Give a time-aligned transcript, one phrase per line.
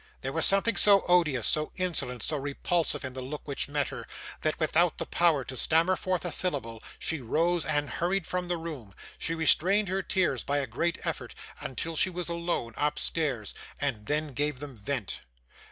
[0.21, 4.07] There was something so odious, so insolent, so repulsive in the look which met her,
[4.41, 8.57] that, without the power to stammer forth a syllable, she rose and hurried from the
[8.57, 8.95] room.
[9.19, 14.33] She restrained her tears by a great effort until she was alone upstairs, and then
[14.33, 15.21] gave them vent.